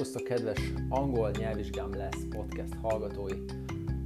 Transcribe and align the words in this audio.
Szervusztok, 0.00 0.28
kedves 0.28 0.72
angol 0.88 1.30
nyelvvizsgám 1.30 1.94
lesz 1.94 2.26
podcast 2.30 2.74
hallgatói! 2.82 3.34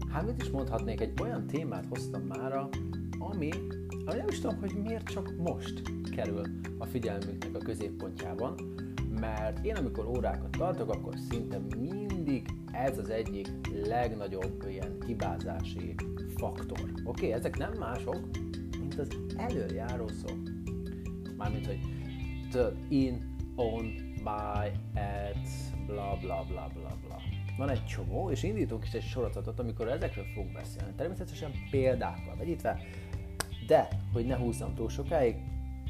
Hát 0.09 0.27
mit 0.27 0.43
is 0.43 0.51
mondhatnék, 0.51 1.01
egy 1.01 1.21
olyan 1.21 1.47
témát 1.47 1.87
hoztam 1.89 2.23
mára, 2.23 2.69
ami, 3.19 3.51
ami 4.05 4.17
nem 4.17 4.29
is 4.29 4.41
tudom, 4.41 4.59
hogy 4.59 4.73
miért 4.83 5.09
csak 5.09 5.35
most 5.37 5.83
kerül 6.17 6.43
a 6.79 6.87
figyelmünknek 6.87 7.55
a 7.55 7.59
középpontjában, 7.59 8.55
mert 9.21 9.65
én 9.65 9.75
amikor 9.75 10.07
órákat 10.07 10.51
tartok, 10.51 10.91
akkor 10.91 11.15
szinte 11.31 11.61
mindig 11.81 12.49
ez 12.73 12.99
az 12.99 13.11
egyik 13.11 13.49
legnagyobb 13.87 14.65
ilyen 14.69 14.97
hibázási 15.07 15.95
faktor. 16.37 16.81
Oké, 16.81 17.01
okay, 17.05 17.33
ezek 17.33 17.59
nem 17.59 17.73
mások, 17.79 18.21
mint 18.79 18.99
az 18.99 19.09
előjáró 19.37 20.09
szó. 20.09 20.35
Mármint, 21.37 21.67
hogy 21.67 21.81
in, 22.89 23.37
on, 23.57 23.95
by, 24.25 24.84
bla 25.87 26.17
bla 26.21 26.45
bla 26.49 26.71
bla 26.75 26.97
bla. 27.07 27.17
Van 27.57 27.69
egy 27.69 27.85
csomó, 27.85 28.31
és 28.31 28.43
indítunk 28.43 28.85
is 28.85 28.93
egy 28.93 29.03
sorozatot, 29.03 29.59
amikor 29.59 29.89
ezekről 29.89 30.25
fogunk 30.35 30.53
beszélni. 30.53 30.93
Természetesen 30.97 31.53
példákkal 31.71 32.37
vegyítve, 32.37 32.81
de, 33.67 33.89
hogy 34.13 34.27
ne 34.27 34.37
húzzam 34.37 34.75
túl 34.75 34.89
sokáig, 34.89 35.37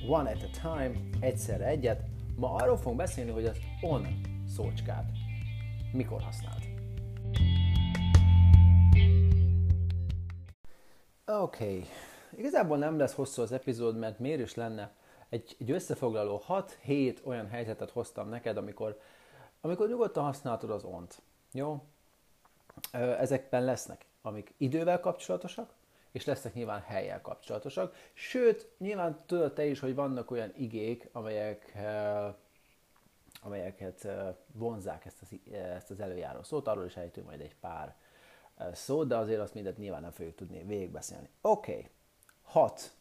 one 0.08 0.30
at 0.30 0.42
a 0.42 0.60
time, 0.62 0.92
egyszerre 1.20 1.66
egyet, 1.66 2.02
ma 2.36 2.54
arról 2.54 2.76
fogunk 2.76 2.96
beszélni, 2.96 3.30
hogy 3.30 3.44
az 3.44 3.58
on 3.80 4.06
szócskát 4.46 5.04
mikor 5.92 6.20
használd. 6.20 6.62
Oké, 11.26 11.64
okay. 11.64 11.84
igazából 12.36 12.78
nem 12.78 12.98
lesz 12.98 13.14
hosszú 13.14 13.42
az 13.42 13.52
epizód, 13.52 13.98
mert 13.98 14.18
miért 14.18 14.40
is 14.40 14.54
lenne 14.54 14.92
egy, 15.28 15.56
egy 15.58 15.70
összefoglaló 15.70 16.42
6-7 16.86 17.24
olyan 17.24 17.48
helyzetet 17.48 17.90
hoztam 17.90 18.28
neked, 18.28 18.56
amikor, 18.56 18.98
amikor 19.64 19.88
nyugodtan 19.88 20.24
használhatod 20.24 20.70
az 20.70 20.84
ont. 20.84 21.22
Jó? 21.52 21.84
Ezekben 22.92 23.64
lesznek, 23.64 24.06
amik 24.22 24.54
idővel 24.56 25.00
kapcsolatosak, 25.00 25.74
és 26.12 26.24
lesznek 26.24 26.54
nyilván 26.54 26.80
helyel 26.80 27.20
kapcsolatosak. 27.20 27.94
Sőt, 28.12 28.70
nyilván 28.78 29.22
tudod 29.26 29.52
te 29.52 29.66
is, 29.66 29.80
hogy 29.80 29.94
vannak 29.94 30.30
olyan 30.30 30.52
igék, 30.56 31.08
amelyek, 31.12 31.78
amelyeket 33.42 34.08
vonzák 34.52 35.04
ezt 35.04 35.22
az, 35.22 35.52
ezt 35.52 35.90
az 35.90 36.00
előjáró 36.00 36.42
szót, 36.42 36.68
arról 36.68 36.84
is 36.84 36.96
ejtünk 36.96 37.26
majd 37.26 37.40
egy 37.40 37.56
pár 37.56 37.96
szót, 38.72 39.08
de 39.08 39.16
azért 39.16 39.40
azt 39.40 39.54
mindent 39.54 39.76
nyilván 39.76 40.02
nem 40.02 40.10
fogjuk 40.10 40.34
tudni 40.34 40.64
végigbeszélni. 40.64 41.28
Oké, 41.40 41.72
okay. 41.72 41.88
6 42.42 42.92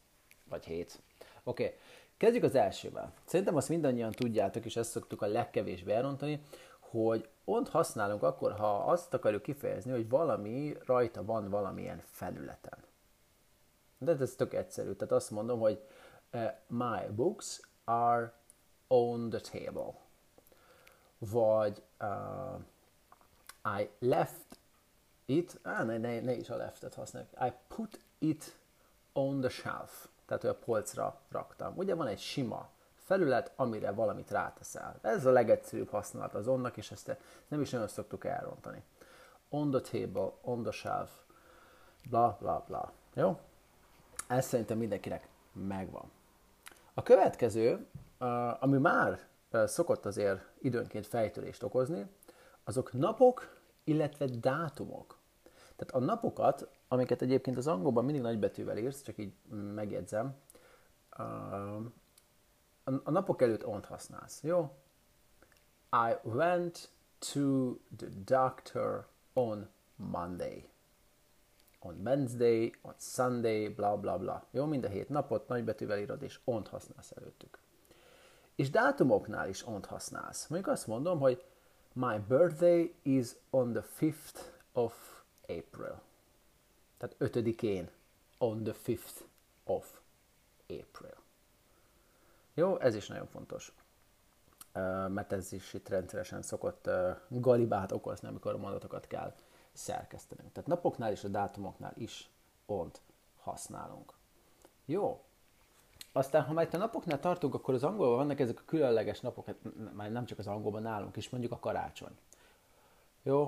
vagy 0.50 0.66
7. 0.66 1.02
Oké, 1.44 1.64
okay. 1.64 1.78
Kezdjük 2.18 2.44
az 2.44 2.56
elsővel. 2.56 3.14
Szerintem 3.26 3.56
azt 3.56 3.70
mindannyian 3.70 4.12
tudjátok, 4.12 4.66
és 4.66 4.76
ezt 4.76 4.90
szoktuk 4.90 5.22
a 5.22 5.28
legkevésbé 5.28 5.94
elrontani, 5.94 6.42
hogy 6.80 7.30
ont 7.46 7.70
használunk 7.70 8.24
akkor, 8.24 8.52
ha 8.52 8.76
azt 8.76 9.14
akarjuk 9.14 9.42
kifejezni, 9.42 9.92
hogy 9.92 10.10
valami 10.10 10.78
rajta 10.86 11.26
van 11.26 11.50
valamilyen 11.50 12.02
felületen. 12.06 12.78
De 13.98 14.18
ez 14.20 14.36
tök 14.36 14.54
egyszerű. 14.54 14.92
Tehát 14.92 15.14
azt 15.14 15.32
mondom, 15.32 15.60
hogy 15.60 15.84
uh, 16.34 16.52
my 16.68 17.08
books 17.16 17.60
are 17.84 18.34
on 18.88 19.30
the 19.30 19.40
table. 19.40 19.94
Vagy 21.18 21.82
uh, 22.00 22.60
I 23.80 23.90
left 24.00 24.60
it, 25.26 25.60
ah, 25.64 25.86
ne, 25.86 25.98
ne, 25.98 26.20
ne 26.20 26.34
is 26.34 26.50
a 26.50 26.56
leftet 26.56 26.94
használjuk. 26.94 27.32
I 27.42 27.54
put 27.68 28.00
it 28.20 28.56
on 29.14 29.40
the 29.40 29.50
shelf 29.50 30.08
tehát 30.26 30.42
hogy 30.42 30.52
a 30.52 30.66
polcra 30.66 31.20
raktam. 31.30 31.78
Ugye 31.78 31.96
van 31.96 32.08
egy 32.08 32.20
sima 32.20 32.70
felület, 32.96 33.52
amire 33.56 33.92
valamit 33.92 34.32
ráteszel. 34.32 35.00
Ez 35.02 35.26
a 35.26 35.32
legegyszerűbb 35.32 35.90
használat 35.90 36.34
az 36.34 36.48
onnak, 36.48 36.78
és 36.78 36.92
ezt 36.92 37.18
nem 37.48 37.62
is 37.62 37.70
nagyon 37.70 37.88
szoktuk 37.88 38.26
elrontani. 38.26 38.84
On 39.50 39.72
the 39.72 39.82
table, 39.82 40.32
on 40.42 40.64
the 40.64 40.72
shelf, 40.72 41.12
bla 42.10 42.38
bla 42.40 42.64
bla. 42.68 42.92
Jó? 43.14 43.40
Ez 44.28 44.46
szerintem 44.46 44.78
mindenkinek 44.78 45.28
megvan. 45.54 46.12
A 46.94 47.04
következő, 47.04 47.88
ami 48.60 48.78
már 48.78 49.20
szokott 49.66 50.06
azért 50.06 50.42
időnként 50.60 51.08
fejtörést 51.08 51.64
okozni, 51.64 52.06
azok 52.64 52.94
napok, 52.94 53.58
illetve 53.84 54.26
dátumok. 54.26 55.18
Tehát 55.76 55.94
a 55.94 56.00
napokat 56.00 56.70
amiket 56.94 57.22
egyébként 57.22 57.58
az 57.58 57.68
angolban 57.68 58.06
mindig 58.06 58.22
nagybetűvel 58.22 58.78
írsz, 58.78 59.02
csak 59.02 59.18
így 59.18 59.34
megjegyzem, 59.74 60.36
a 63.04 63.12
napok 63.12 63.42
előtt 63.42 63.66
ont 63.66 63.86
használsz, 63.86 64.44
jó? 64.44 64.76
I 65.92 66.14
went 66.24 66.90
to 67.34 67.76
the 67.98 68.08
doctor 68.26 69.08
on 69.34 69.70
Monday. 69.96 70.70
On 71.80 72.02
Wednesday, 72.04 72.76
on 72.82 72.94
Sunday, 72.98 73.70
bla 73.70 73.98
bla 73.98 74.18
bla. 74.18 74.48
Jó, 74.52 74.66
mind 74.66 74.84
a 74.84 74.90
hét 74.90 75.10
napot 75.10 75.48
nagybetűvel 75.48 76.00
írod, 76.00 76.22
és 76.22 76.40
ont 76.44 76.68
használsz 76.68 77.12
előttük. 77.12 77.60
És 78.56 78.70
dátumoknál 78.70 79.50
is 79.50 79.68
ont 79.68 79.86
használsz. 79.86 80.48
Mondjuk 80.48 80.72
azt 80.72 80.88
mondom, 80.88 81.20
hogy 81.20 81.46
my 81.94 82.20
birthday 82.28 82.96
is 83.02 83.30
on 83.50 83.74
the 83.74 83.84
5th 84.00 84.40
of 84.74 85.24
April. 85.42 86.02
Tehát 87.04 87.18
ötödikén, 87.18 87.90
on 88.38 88.64
the 88.64 88.74
5th 88.86 89.24
of 89.64 90.00
April. 90.62 91.16
Jó, 92.54 92.80
ez 92.80 92.96
is 92.96 93.08
nagyon 93.08 93.28
fontos. 93.28 93.74
Mert 95.08 95.32
ez 95.32 95.52
is 95.52 95.74
itt 95.74 95.90
rendszeresen 95.90 96.42
szokott 96.42 96.90
galibát 97.28 97.92
okozni, 97.92 98.28
amikor 98.28 98.54
a 98.54 98.58
mondatokat 98.58 99.08
kell 99.08 99.34
szerkesztenünk. 99.74 100.52
Tehát 100.52 100.70
napoknál 100.70 101.12
és 101.12 101.24
a 101.24 101.28
dátumoknál 101.28 101.94
is 101.96 102.30
ont 102.66 103.02
használunk. 103.42 104.14
Jó. 104.86 105.24
Aztán, 106.12 106.44
ha 106.44 106.54
már 106.54 106.66
itt 106.66 106.74
a 106.74 106.78
napoknál 106.78 107.20
tartunk, 107.20 107.54
akkor 107.54 107.74
az 107.74 107.84
angolban 107.84 108.18
vannak 108.18 108.40
ezek 108.40 108.60
a 108.60 108.66
különleges 108.66 109.20
napok, 109.20 109.46
hát 109.46 109.58
már 109.94 110.12
nem 110.12 110.26
csak 110.26 110.40
az 110.40 110.48
angolban 110.48 110.82
nálunk 110.82 111.16
is, 111.16 111.30
mondjuk 111.30 111.52
a 111.52 111.60
karácsony. 111.60 112.18
Jó, 113.24 113.42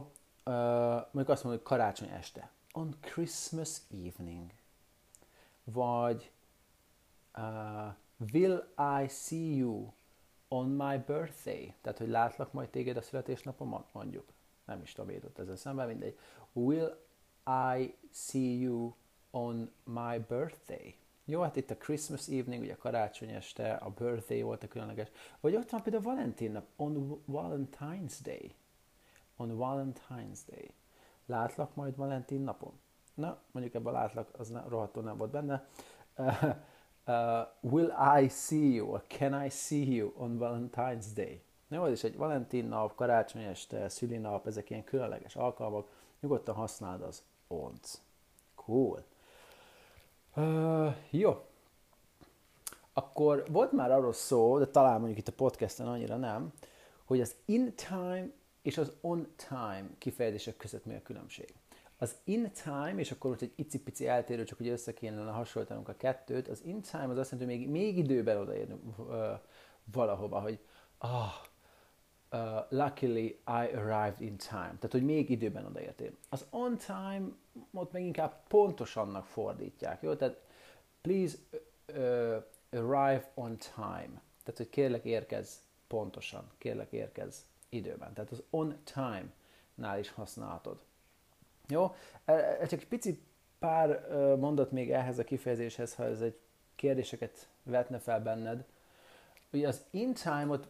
uh, 0.46 0.54
mondjuk 0.94 1.30
azt 1.30 1.44
mondom, 1.44 1.62
hogy 1.62 1.70
karácsony 1.70 2.10
este 2.10 2.54
on 2.76 2.96
Christmas 3.02 3.82
evening. 4.06 4.52
Vagy 5.64 6.32
uh, 7.38 7.94
Will 8.34 8.64
I 8.78 9.08
see 9.08 9.56
you 9.56 9.94
on 10.48 10.70
my 10.70 10.98
birthday? 10.98 11.74
Tehát, 11.82 11.98
hogy 11.98 12.08
látlak 12.08 12.54
majd 12.54 12.70
téged 12.70 12.98
a 12.98 13.02
születésnapomon, 13.02 13.86
mondjuk. 13.92 14.34
Nem 14.66 14.82
is 14.82 14.92
tudom, 14.92 15.12
jutott 15.12 15.40
ezzel 15.40 15.56
szemben, 15.56 15.88
mindegy. 15.88 16.18
Will 16.54 16.98
I 17.76 17.96
see 18.12 18.60
you 18.60 18.94
on 19.32 19.72
my 19.84 20.18
birthday? 20.28 20.96
Jó, 21.26 21.42
hát 21.42 21.56
itt 21.56 21.70
a 21.70 21.78
Christmas 21.78 22.28
evening, 22.28 22.62
ugye 22.64 22.74
a 22.74 22.78
karácsony 22.78 23.30
este, 23.30 23.74
a 23.74 23.90
birthday 23.90 24.42
volt 24.42 24.64
a 24.64 24.68
különleges. 24.68 25.08
Vagy 25.40 25.56
ott 25.56 25.70
van 25.70 25.82
például 25.82 26.04
Valentin 26.04 26.52
nap, 26.52 26.66
on 26.76 27.24
Valentine's 27.28 28.18
Day. 28.24 28.56
On 29.36 29.58
Valentine's 29.58 30.40
Day 30.48 30.72
látlak 31.26 31.76
majd 31.76 31.96
Valentin 31.96 32.42
napon. 32.42 32.80
Na, 33.14 33.38
mondjuk 33.52 33.76
ebben 33.76 33.94
a 33.94 33.98
látlak, 33.98 34.30
az 34.38 34.50
ne, 34.50 34.64
rohadtul 34.68 35.04
nem 35.04 35.18
volt 35.18 35.32
benne. 35.32 35.66
Uh, 36.18 36.44
uh, 37.08 37.48
will 37.62 37.92
I 38.22 38.28
see 38.28 38.74
you, 38.74 38.88
or 38.88 39.04
can 39.08 39.46
I 39.46 39.50
see 39.50 39.94
you 39.96 40.14
on 40.18 40.38
Valentine's 40.40 41.06
Day? 41.14 41.44
Jó, 41.68 41.88
és 41.88 42.04
egy 42.04 42.18
Valentin 42.18 42.66
nap, 42.66 42.96
karácsony 42.96 43.44
este, 43.44 43.90
szülinap, 43.90 44.48
ezek 44.48 44.70
ilyen 44.70 44.84
különleges 44.84 45.36
alkalmak, 45.36 45.88
nyugodtan 46.20 46.56
használd 46.56 47.02
az 47.02 47.24
onc. 47.48 48.02
Cool. 48.56 49.04
Uh, 50.36 50.96
jó. 51.10 51.46
Akkor 52.94 53.44
volt 53.52 53.72
már 53.72 53.92
arról 53.92 54.14
szó, 54.14 54.58
de 54.58 54.68
talán 54.68 54.98
mondjuk 54.98 55.20
itt 55.20 55.28
a 55.28 55.36
podcasten 55.36 55.88
annyira 55.88 56.16
nem, 56.18 56.54
hogy 57.06 57.22
az 57.22 57.36
in 57.46 57.74
time 57.76 58.28
és 58.66 58.78
az 58.78 58.92
on 59.02 59.28
time 59.36 59.86
kifejezések 59.98 60.58
között 60.58 60.86
mi 60.86 60.96
a 60.96 61.02
különbség. 61.02 61.54
Az 61.98 62.16
in 62.24 62.52
time, 62.64 62.96
és 62.96 63.12
akkor 63.12 63.30
most 63.30 63.42
egy 63.42 63.54
icipici 63.56 64.08
eltérő, 64.08 64.44
csak 64.44 64.58
hogy 64.58 64.68
össze 64.68 64.94
kéne 64.94 65.32
hasonlítanunk 65.32 65.90
a 65.90 65.96
kettőt, 65.98 66.48
az 66.48 66.62
in 66.64 66.82
time 66.82 67.08
az 67.08 67.18
azt 67.18 67.32
jelenti, 67.32 67.54
hogy 67.54 67.72
még, 67.72 67.82
még 67.82 67.98
időben 67.98 68.38
odaérünk 68.38 68.82
valahova, 69.84 70.40
hogy 70.40 70.60
ah, 70.98 71.34
uh, 72.32 72.40
luckily 72.70 73.26
I 73.46 73.76
arrived 73.76 74.22
in 74.22 74.38
time. 74.38 74.76
Tehát, 74.80 74.92
hogy 74.92 75.06
még 75.06 75.30
időben 75.30 75.66
odaértél. 75.66 76.12
Az 76.30 76.46
on 76.50 76.78
time 76.78 77.28
ott 77.74 77.92
meg 77.92 78.04
inkább 78.04 78.48
pontosannak 78.48 79.26
fordítják, 79.26 80.02
jó? 80.02 80.16
Tehát 80.16 80.42
please 81.02 81.38
uh, 81.88 82.44
arrive 82.70 83.32
on 83.34 83.58
time. 83.58 84.22
Tehát, 84.44 84.58
hogy 84.58 84.70
kérlek 84.70 85.06
érkez 85.06 85.62
pontosan, 85.88 86.52
kérlek 86.58 86.92
érkez 86.92 87.46
időben. 87.76 88.14
Tehát 88.14 88.32
az 88.32 88.44
on 88.50 88.78
time-nál 88.84 90.00
is 90.00 90.10
használhatod. 90.10 90.80
Jó? 91.68 91.96
E, 92.26 92.34
e, 92.34 92.66
csak 92.66 92.80
egy 92.80 92.88
pici 92.88 93.22
pár 93.60 94.08
mondat 94.40 94.72
még 94.72 94.92
ehhez 94.92 95.20
a 95.20 95.24
kifejezéshez, 95.24 95.96
ha 95.96 96.04
ez 96.04 96.22
egy 96.22 96.38
kérdéseket 96.76 97.48
vetne 97.64 98.00
fel 98.00 98.20
benned. 98.22 98.66
Ugye 99.52 99.68
az 99.68 99.86
in 99.90 100.14
time-ot 100.14 100.68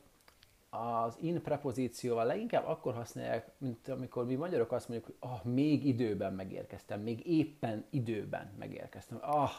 az 0.70 1.18
in 1.20 1.42
prepozícióval 1.42 2.26
leginkább 2.26 2.66
akkor 2.68 2.94
használják, 2.94 3.52
mint 3.58 3.88
amikor 3.88 4.26
mi 4.26 4.36
magyarok 4.36 4.72
azt 4.72 4.90
mondjuk, 4.90 5.10
hogy 5.10 5.30
ah, 5.32 5.44
még 5.44 5.86
időben 5.86 6.34
megérkeztem, 6.34 7.02
még 7.02 7.28
éppen 7.28 7.86
időben 7.90 8.54
megérkeztem. 8.58 9.18
Ah, 9.22 9.52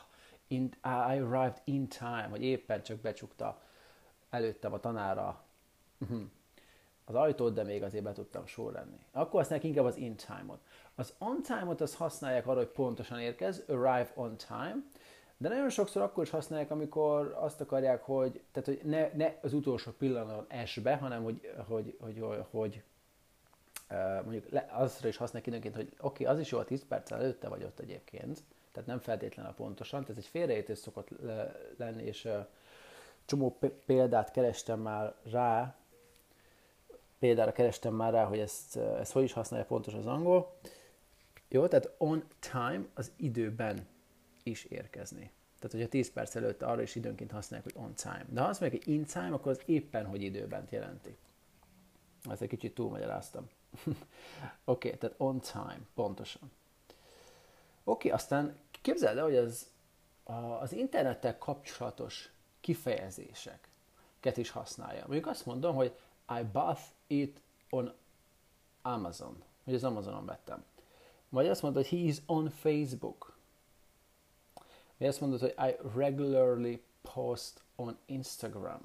in, 0.46 0.64
I 0.84 1.18
arrived 1.18 1.60
in 1.64 1.88
time, 1.88 2.26
hogy 2.30 2.42
éppen 2.42 2.82
csak 2.82 2.98
becsukta 2.98 3.62
előttem 4.30 4.72
a 4.72 4.80
tanára 4.80 5.44
mhm, 5.98 6.22
az 7.06 7.14
ajtót, 7.14 7.54
de 7.54 7.62
még 7.62 7.82
azért 7.82 8.04
be 8.04 8.12
tudtam 8.12 8.46
sor 8.46 8.72
lenni. 8.72 8.98
Akkor 9.12 9.40
használják 9.40 9.68
inkább 9.68 9.84
az 9.84 9.96
in 9.96 10.16
time-ot. 10.16 10.60
Az 10.94 11.14
on 11.18 11.42
time-ot 11.42 11.80
azt 11.80 11.94
használják 11.94 12.46
arra, 12.46 12.58
hogy 12.58 12.68
pontosan 12.68 13.20
érkez, 13.20 13.62
arrive 13.68 14.12
on 14.14 14.36
time, 14.36 14.76
de 15.36 15.48
nagyon 15.48 15.68
sokszor 15.68 16.02
akkor 16.02 16.22
is 16.24 16.30
használják, 16.30 16.70
amikor 16.70 17.36
azt 17.40 17.60
akarják, 17.60 18.02
hogy, 18.02 18.42
tehát, 18.52 18.68
hogy 18.68 18.80
ne, 18.84 19.08
ne 19.14 19.34
az 19.42 19.52
utolsó 19.52 19.90
pillanatban 19.90 20.46
es 20.48 20.78
be, 20.78 20.96
hanem 20.96 21.22
hogy, 21.22 21.52
hogy, 21.68 21.96
hogy, 22.00 22.18
hogy, 22.20 22.44
hogy 22.50 22.82
mondjuk 24.24 24.50
le, 24.50 24.68
azra 24.72 25.08
is 25.08 25.16
használják 25.16 25.46
időnként, 25.46 25.74
hogy 25.74 25.92
oké, 26.00 26.22
okay, 26.22 26.34
az 26.34 26.40
is 26.40 26.50
jó, 26.50 26.58
a 26.58 26.64
10 26.64 26.86
perc 26.88 27.10
előtte 27.10 27.48
vagy 27.48 27.62
ott 27.62 27.78
egyébként, 27.78 28.42
tehát 28.72 28.88
nem 28.88 28.98
feltétlenül 28.98 29.52
pontosan, 29.52 30.00
tehát 30.00 30.16
ez 30.16 30.24
egy 30.24 30.30
félreértés 30.30 30.78
szokott 30.78 31.08
lenni, 31.76 32.02
és 32.02 32.28
csomó 33.24 33.58
példát 33.86 34.30
kerestem 34.30 34.80
már 34.80 35.14
rá, 35.30 35.76
példára 37.18 37.52
kerestem 37.52 37.94
már 37.94 38.12
rá, 38.12 38.24
hogy 38.24 38.38
ezt, 38.38 38.76
ezt 38.76 39.12
hogy 39.12 39.22
is 39.22 39.32
használja 39.32 39.66
pontos 39.66 39.94
az 39.94 40.06
angol. 40.06 40.56
Jó, 41.48 41.66
tehát 41.66 41.90
on 41.98 42.24
time 42.38 42.84
az 42.94 43.12
időben 43.16 43.86
is 44.42 44.64
érkezni. 44.64 45.30
Tehát, 45.58 45.72
hogyha 45.72 45.88
10 45.88 46.12
perc 46.12 46.34
előtt 46.34 46.62
arra 46.62 46.82
is 46.82 46.94
időnként 46.94 47.30
használják, 47.30 47.72
hogy 47.72 47.82
on 47.84 47.94
time. 47.94 48.26
De 48.28 48.40
ha 48.40 48.48
azt 48.48 48.60
mondják, 48.60 48.84
hogy 48.84 48.94
in 48.94 49.04
time, 49.04 49.32
akkor 49.32 49.52
az 49.52 49.60
éppen, 49.64 50.06
hogy 50.06 50.22
időben 50.22 50.66
jelenti. 50.70 51.16
Ezt 52.30 52.42
egy 52.42 52.48
kicsit 52.48 52.74
túlmagyaráztam. 52.74 53.48
Oké, 53.84 53.98
okay, 54.64 54.98
tehát 54.98 55.14
on 55.18 55.40
time, 55.40 55.80
pontosan. 55.94 56.42
Oké, 56.42 56.50
okay, 57.84 58.10
aztán 58.10 58.56
képzeld 58.82 59.16
el, 59.16 59.24
hogy 59.24 59.36
az, 59.36 59.66
az 60.60 60.72
internettel 60.72 61.38
kapcsolatos 61.38 62.30
kifejezéseket 62.60 64.36
is 64.36 64.50
használja. 64.50 65.04
Mondjuk 65.06 65.26
azt 65.26 65.46
mondom, 65.46 65.74
hogy 65.74 65.96
I 66.40 66.42
bought 66.52 66.80
it 67.06 67.40
on 67.70 67.92
Amazon, 68.82 69.42
hogy 69.64 69.74
az 69.74 69.84
Amazonon 69.84 70.26
vettem. 70.26 70.64
Vagy 71.28 71.48
azt 71.48 71.62
mondod, 71.62 71.82
hogy 71.82 71.98
he 71.98 72.06
is 72.06 72.16
on 72.26 72.50
Facebook. 72.50 73.36
Vagy 74.96 75.08
azt 75.08 75.20
mondod, 75.20 75.40
hogy 75.40 75.54
I 75.68 75.88
regularly 75.98 76.82
post 77.14 77.62
on 77.76 77.98
Instagram. 78.06 78.80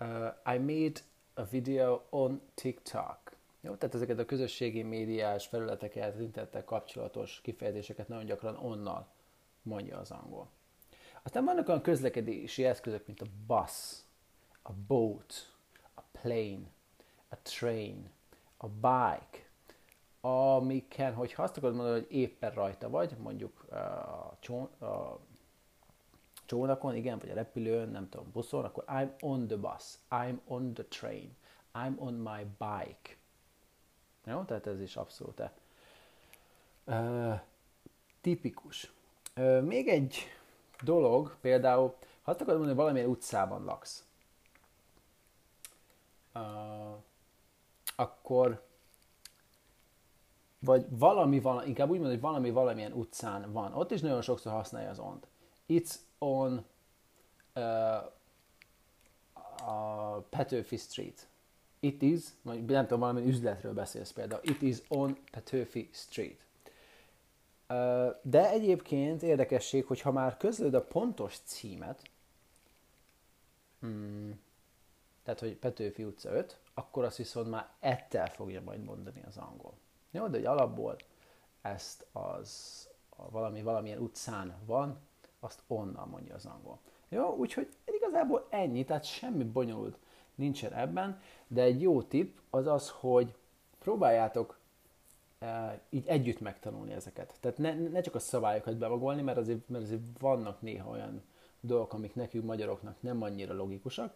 Uh, 0.00 0.54
I 0.54 0.58
made 0.58 1.00
a 1.34 1.44
video 1.44 2.00
on 2.10 2.40
TikTok. 2.54 3.18
Jó, 3.60 3.74
tehát 3.74 3.94
ezeket 3.94 4.18
a 4.18 4.24
közösségi 4.24 4.82
médiás 4.82 5.46
felületeket, 5.46 6.20
internettel 6.20 6.64
kapcsolatos 6.64 7.40
kifejezéseket 7.42 8.08
nagyon 8.08 8.24
gyakran 8.24 8.56
onnal 8.56 9.06
mondja 9.62 9.98
az 9.98 10.10
angol. 10.10 10.48
Aztán 11.22 11.44
vannak 11.44 11.68
olyan 11.68 11.82
közlekedési 11.82 12.64
eszközök, 12.64 13.06
mint 13.06 13.20
a 13.20 13.26
bus, 13.46 14.02
a 14.62 14.72
boat, 14.86 15.52
a 15.94 16.00
plane, 16.12 16.70
a 17.28 17.36
train, 17.42 18.10
a 18.56 18.68
bike, 18.68 19.50
amiken, 20.20 21.14
hogyha 21.14 21.42
azt 21.42 21.56
akarod 21.56 21.76
mondani, 21.76 21.98
hogy 21.98 22.12
éppen 22.12 22.50
rajta 22.50 22.90
vagy, 22.90 23.16
mondjuk 23.18 23.72
a, 23.72 24.36
csón, 24.40 24.64
a 24.80 25.18
csónakon, 26.46 26.94
igen, 26.94 27.18
vagy 27.18 27.30
a 27.30 27.34
repülőn, 27.34 27.88
nem 27.88 28.08
tudom, 28.08 28.30
buszon, 28.32 28.64
akkor 28.64 28.84
I'm 28.86 29.10
on 29.20 29.46
the 29.46 29.56
bus, 29.56 29.98
I'm 30.10 30.38
on 30.46 30.74
the 30.74 30.84
train, 30.84 31.36
I'm 31.74 31.94
on 31.96 32.14
my 32.14 32.46
bike. 32.58 33.16
Jó, 34.24 34.42
tehát 34.42 34.66
ez 34.66 34.80
is 34.80 34.96
abszolút 34.96 35.42
uh, 36.84 37.40
tipikus. 38.20 38.92
Uh, 39.36 39.62
még 39.62 39.88
egy 39.88 40.16
dolog, 40.82 41.36
például, 41.40 41.94
ha 42.22 42.30
azt 42.30 42.40
akarod 42.40 42.58
mondani, 42.58 42.76
hogy 42.76 42.84
valamilyen 42.84 43.08
utcában 43.08 43.64
laksz, 43.64 44.04
akkor 47.96 48.62
vagy 50.64 50.86
valami, 50.88 51.40
valami, 51.40 51.66
inkább 51.66 51.90
úgy 51.90 51.98
mondom, 51.98 52.12
hogy 52.12 52.20
valami 52.20 52.50
valamilyen 52.50 52.92
utcán 52.92 53.52
van. 53.52 53.74
Ott 53.74 53.90
is 53.90 54.00
nagyon 54.00 54.22
sokszor 54.22 54.52
használja 54.52 54.90
az 54.90 54.98
ont. 54.98 55.26
It's 55.68 55.94
on 56.18 56.64
uh, 57.54 57.96
a 59.68 60.18
Petőfi 60.30 60.76
Street. 60.76 61.26
It 61.80 62.02
is, 62.02 62.20
vagy 62.42 62.64
nem 62.64 62.82
tudom, 62.82 63.00
valami 63.00 63.26
üzletről 63.26 63.72
beszélsz 63.72 64.10
például. 64.10 64.40
It 64.44 64.62
is 64.62 64.78
on 64.88 65.18
Petőfi 65.30 65.90
Street. 65.92 66.46
Uh, 67.68 68.14
de 68.22 68.50
egyébként 68.50 69.22
érdekesség, 69.22 69.84
hogy 69.84 70.00
ha 70.00 70.12
már 70.12 70.36
közlöd 70.36 70.74
a 70.74 70.84
pontos 70.84 71.38
címet, 71.44 72.02
hmm, 73.80 74.21
tehát 75.24 75.40
hogy 75.40 75.56
Petőfi 75.56 76.04
utca 76.04 76.30
5, 76.30 76.58
akkor 76.74 77.04
azt 77.04 77.16
viszont 77.16 77.50
már 77.50 77.68
ettel 77.80 78.26
fogja 78.26 78.62
majd 78.62 78.84
mondani 78.84 79.22
az 79.26 79.36
angol. 79.36 79.72
Jó, 80.10 80.28
de 80.28 80.36
hogy 80.36 80.46
alapból 80.46 80.96
ezt 81.62 82.06
az 82.12 82.88
a 83.16 83.30
valami, 83.30 83.62
valamilyen 83.62 83.98
utcán 83.98 84.54
van, 84.64 84.98
azt 85.40 85.62
onnan 85.66 86.08
mondja 86.08 86.34
az 86.34 86.46
angol. 86.46 86.78
Jó, 87.08 87.34
úgyhogy 87.36 87.68
igazából 87.84 88.46
ennyi, 88.50 88.84
tehát 88.84 89.04
semmi 89.04 89.44
bonyolult 89.44 89.98
nincsen 90.34 90.72
ebben, 90.72 91.20
de 91.46 91.62
egy 91.62 91.80
jó 91.80 92.02
tipp 92.02 92.36
az 92.50 92.66
az, 92.66 92.90
hogy 92.90 93.34
próbáljátok 93.78 94.58
e, 95.38 95.80
így 95.90 96.06
együtt 96.06 96.40
megtanulni 96.40 96.92
ezeket. 96.92 97.36
Tehát 97.40 97.58
ne, 97.58 97.74
ne 97.74 98.00
csak 98.00 98.14
a 98.14 98.18
szabályokat 98.18 98.76
bevagolni, 98.76 99.22
mert 99.22 99.38
azért, 99.38 99.68
mert 99.68 99.84
azért 99.84 100.18
vannak 100.18 100.60
néha 100.60 100.90
olyan 100.90 101.22
dolgok, 101.60 101.92
amik 101.92 102.14
nekünk 102.14 102.44
magyaroknak 102.44 102.96
nem 103.00 103.22
annyira 103.22 103.54
logikusak. 103.54 104.14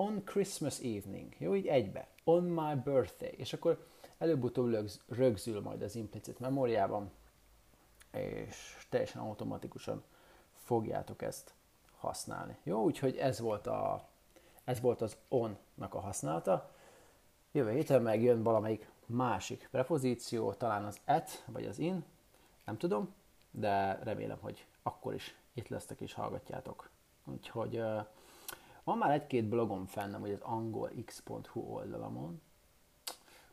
On 0.00 0.24
Christmas 0.24 0.78
evening, 0.78 1.34
jó, 1.38 1.54
így 1.54 1.66
egybe. 1.66 2.08
On 2.24 2.42
my 2.42 2.74
birthday. 2.74 3.34
És 3.36 3.52
akkor 3.52 3.86
előbb-utóbb 4.18 4.90
rögzül 5.08 5.60
majd 5.60 5.82
az 5.82 5.94
implicit 5.94 6.38
memóriában, 6.38 7.10
és 8.12 8.86
teljesen 8.88 9.22
automatikusan 9.22 10.02
fogjátok 10.54 11.22
ezt 11.22 11.54
használni. 11.98 12.56
Jó, 12.62 12.82
úgyhogy 12.82 13.16
ez 13.16 13.40
volt, 13.40 13.66
a, 13.66 14.08
ez 14.64 14.80
volt 14.80 15.00
az 15.00 15.16
on-nak 15.28 15.94
a 15.94 16.00
használata. 16.00 16.70
Jövő 17.52 17.70
héten 17.70 18.02
megjön 18.02 18.42
valamelyik 18.42 18.90
másik 19.06 19.68
prepozíció, 19.70 20.52
talán 20.52 20.84
az 20.84 21.00
at, 21.06 21.44
vagy 21.46 21.64
az 21.64 21.78
in, 21.78 22.04
nem 22.64 22.76
tudom, 22.76 23.14
de 23.50 23.98
remélem, 24.02 24.38
hogy 24.40 24.66
akkor 24.82 25.14
is 25.14 25.36
itt 25.52 25.68
lesztek 25.68 26.00
és 26.00 26.12
hallgatjátok. 26.12 26.90
Úgyhogy 27.24 27.78
uh, 27.78 28.06
van 28.84 28.98
már 28.98 29.10
egy-két 29.10 29.48
blogom 29.48 29.86
fennem, 29.86 30.20
hogy 30.20 30.32
az 30.32 30.40
angolx.hu 30.40 31.60
oldalamon, 31.60 32.40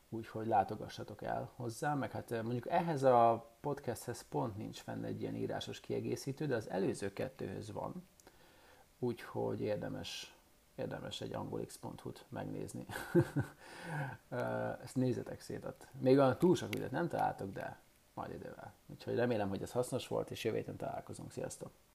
úgyhogy 0.08 0.46
látogassatok 0.46 1.22
el 1.22 1.50
hozzá, 1.54 1.94
meg 1.94 2.10
hát 2.10 2.30
eh, 2.30 2.42
mondjuk 2.42 2.68
ehhez 2.68 3.02
a 3.02 3.50
podcasthez 3.60 4.22
pont 4.28 4.56
nincs 4.56 4.80
fenn 4.80 5.04
egy 5.04 5.20
ilyen 5.20 5.34
írásos 5.34 5.80
kiegészítő, 5.80 6.46
de 6.46 6.54
az 6.54 6.70
előző 6.70 7.12
kettőhöz 7.12 7.72
van, 7.72 8.08
úgyhogy 8.98 9.60
érdemes, 9.60 10.36
érdemes 10.74 11.20
egy 11.20 11.32
angolx.hu-t 11.32 12.24
megnézni. 12.28 12.86
Eh, 14.28 14.82
ezt 14.82 14.96
nézzetek 14.96 15.40
szét, 15.40 15.86
még 16.00 16.18
olyan 16.18 16.38
túl 16.38 16.56
sok 16.56 16.72
videót 16.72 16.90
nem 16.90 17.08
találtok, 17.08 17.52
de 17.52 17.80
majd 18.14 18.32
idővel. 18.32 18.72
Úgyhogy 18.86 19.14
remélem, 19.14 19.48
hogy 19.48 19.62
ez 19.62 19.72
hasznos 19.72 20.08
volt, 20.08 20.30
és 20.30 20.44
jövő 20.44 20.56
héten 20.56 20.76
találkozunk. 20.76 21.30
Sziasztok! 21.30 21.70